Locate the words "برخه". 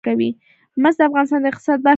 1.85-1.85